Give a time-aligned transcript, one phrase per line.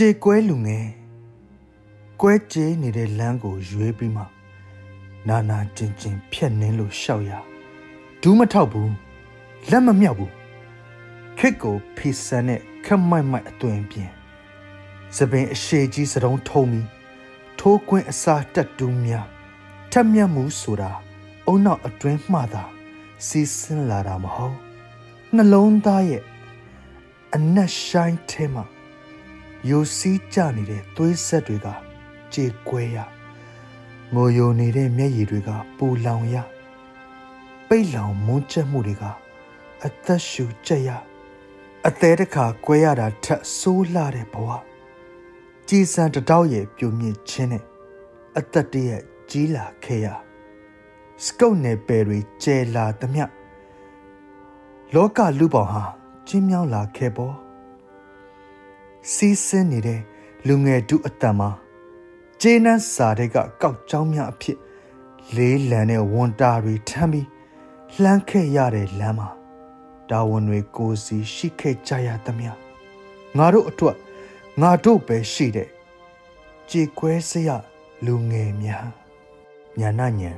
[0.00, 0.86] ကြေကွဲလူငယ်
[2.20, 4.24] ကွဲကြေးနေတဲ့လမ်းကိုရွေးပြီးမှ
[5.28, 7.32] နာနာကျင်ကျင်ဖြက်နှင်းလို့ရှောက်ရ
[8.22, 8.92] ဒူးမထောက်ဘူး
[9.70, 10.32] လက်မမြောက်ဘူး
[11.38, 14.10] ခစ်ကိုဖီဆန်နဲ့ခက်မိုက်မိုက်အသွင်ပြင်
[15.16, 16.88] စပင်အရှိကြီးစတုံးထုံးပြီး
[17.58, 19.26] ထိုးကွင်းအစာတက်တူးများ
[19.92, 20.90] ထက်မြက်မှုဆိုတာ
[21.46, 22.64] အုံနောက်အတွင်းမှသာ
[23.26, 24.56] စီးဆင်းလာတာမဟုတ်
[25.34, 26.22] နှလုံးသားရဲ့
[27.34, 28.64] အနက်ဆိုင်ထဲမှာ
[29.68, 31.66] ယိုစီးကြနေတဲ့သွေးဆက်တွေက
[32.34, 32.98] ကြေကွဲရ
[34.14, 36.36] ငိုယိုနေတဲ့မျက်ရည်တွေကပူလောင်ရ
[37.68, 39.04] ပိတ်လောင်မွန်းချက်မှုတွေက
[39.84, 40.90] အသက်ရှူကြက်ရ
[41.86, 44.48] အသေးတခါကွဲရတာထက်ဆိုးလာတဲ့ဘဝ
[45.68, 47.64] ကြည်စံတတောက်ရဲ့ပြုံမြင့်ခြင်းနဲ့
[48.38, 50.06] အသက်တရဲ့ကြီးလာခဲ့ရ
[51.24, 53.24] စကုတ်နယ်ပယ်တွေကျဲလာသမျှ
[54.94, 55.84] လောကလူပေါင်းဟာ
[56.28, 57.47] ကျင်းမြောင်းလာခဲ့ပေါ်
[59.12, 60.00] စီးဆင်းနေတဲ့
[60.46, 61.50] လူငယ်တုအတန်မှာ
[62.40, 64.58] ဂျေနန်စာတဲ့ကကောက်ကြောင်းများအဖြစ်
[65.36, 67.26] လေးလံတဲ့ဝန်တာတွေထမ်းပြီး
[68.02, 69.28] လှမ်းခဲ့ရတဲ့လမ်းမှာ
[70.10, 72.52] တာဝန်တွေကိုစီရှိခဲ့ကြရသမျှ
[73.36, 73.96] ငါတို့အတွက်
[74.60, 75.68] ငါတို့ပဲရှိတဲ့
[76.70, 77.48] ကြေကွဲစရ
[78.06, 78.88] လူငယ်များ
[79.78, 80.32] ညာနာညံ